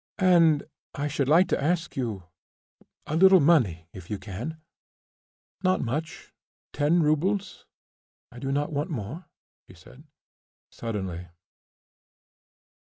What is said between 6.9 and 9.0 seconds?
roubles, I do not want